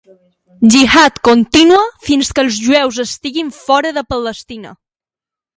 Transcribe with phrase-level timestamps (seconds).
[0.75, 4.77] Jihad contínua fins que els jueus estiguin fora de Palestina.